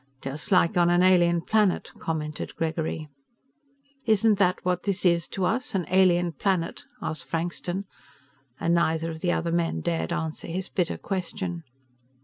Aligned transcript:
"Just 0.23 0.51
like 0.51 0.77
on 0.77 0.89
an 0.89 1.03
alien 1.03 1.41
planet," 1.41 1.91
commented 1.99 2.55
Gregory. 2.55 3.07
"Isn't 4.07 4.39
that 4.39 4.57
what 4.65 4.81
this 4.81 5.05
is 5.05 5.27
to 5.27 5.45
us 5.45 5.75
an 5.75 5.85
alien 5.89 6.31
planet?" 6.31 6.85
asked 7.03 7.25
Frankston, 7.25 7.85
and 8.59 8.73
neither 8.73 9.11
of 9.11 9.19
the 9.21 9.31
other 9.31 9.51
men 9.51 9.79
dared 9.81 10.11
answer 10.11 10.47
his 10.47 10.69
bitter 10.69 10.97
question. 10.97 11.63